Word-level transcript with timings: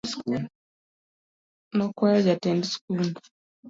Nokwayo 1.75 2.19
jatend 2.25 2.63
skul. 2.71 3.07